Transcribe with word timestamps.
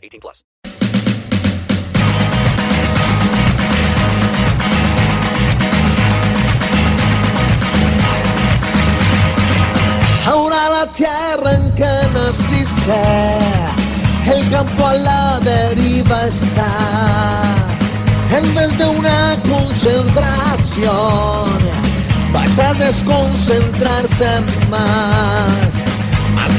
18 0.00 0.20
plus. 0.20 0.44
Ahora 10.26 10.68
la 10.68 10.86
tierra 10.92 11.54
en 11.54 11.74
que 11.74 11.92
naciste, 12.14 13.02
el 14.32 14.48
campo 14.50 14.86
a 14.86 14.94
la 14.94 15.40
deriva 15.40 16.26
está. 16.26 16.72
En 18.36 18.54
vez 18.54 18.78
de 18.78 18.86
una 18.86 19.36
concentración, 19.42 20.92
vas 22.32 22.58
a 22.58 22.74
desconcentrarse 22.74 24.40
más. 24.70 25.59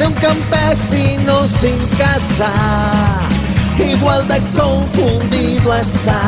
De 0.02 0.08
un 0.08 0.14
campesino 0.14 1.46
sin 1.46 1.78
casa, 1.96 2.52
igual 3.78 4.28
de 4.28 4.42
confundido 4.60 5.76
está. 5.76 6.20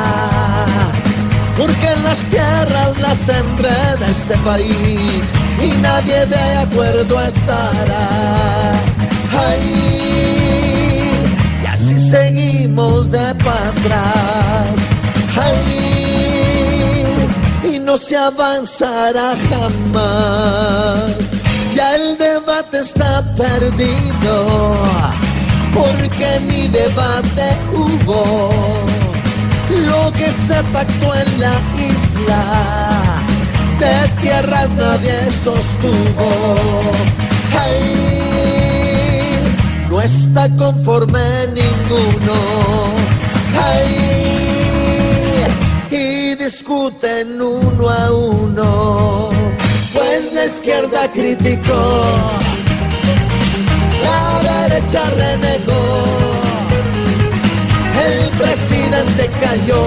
Porque 1.57 1.87
en 1.87 2.03
las 2.03 2.19
tierras 2.29 2.99
las 3.01 3.27
enreda 3.29 4.07
este 4.07 4.37
país 4.45 5.33
y 5.59 5.69
nadie 5.81 6.23
de 6.27 6.57
acuerdo 6.57 7.19
estará. 7.19 8.73
Ay, 9.49 9.65
y 11.63 11.65
así 11.65 11.97
seguimos 12.11 13.09
de 13.09 13.33
para 13.43 13.69
atrás. 13.69 14.69
Ay, 15.41 17.05
y 17.73 17.79
no 17.79 17.97
se 17.97 18.17
avanzará 18.17 19.35
jamás. 19.49 21.22
Ya 21.75 21.95
el 21.95 22.17
debate 22.17 22.79
está 22.79 23.23
perdido, 23.35 24.75
porque 25.73 26.39
ni 26.47 26.67
debate 26.67 27.57
hubo. 27.71 28.51
Lo 29.87 30.11
que 30.11 30.31
se 30.31 30.61
pactó 30.71 31.15
en 31.15 31.41
la 31.41 31.55
isla, 31.93 32.43
de 33.79 34.07
tierras 34.21 34.69
nadie 34.75 35.17
sostuvo. 35.43 36.29
Ay, 37.59 39.39
no 39.89 39.99
está 39.99 40.47
conforme 40.49 41.47
ninguno. 41.53 42.35
Ay, 43.63 43.91
y 45.89 46.35
discuten 46.35 47.41
la 50.43 50.49
izquierda 50.49 51.09
criticó, 51.09 52.01
la 54.03 54.67
derecha 54.67 55.09
renegó, 55.11 55.85
el 58.05 58.29
presidente 58.37 59.29
cayó 59.39 59.85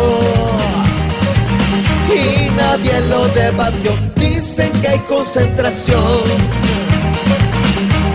y 2.08 2.50
nadie 2.56 3.00
lo 3.02 3.28
debatió. 3.28 3.92
Dicen 4.14 4.72
que 4.80 4.88
hay 4.88 4.98
concentración, 5.00 6.24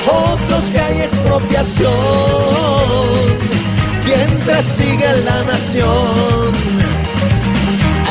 otros 0.07 0.63
que 0.71 0.79
hay 0.79 1.01
expropiación, 1.01 1.91
mientras 4.03 4.65
sigue 4.65 5.13
la 5.25 5.43
nación 5.43 6.55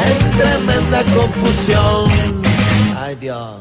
en 0.06 0.38
tremenda 0.38 1.03
confusión. 1.16 2.09
Ay 2.97 3.16
Dios. 3.16 3.60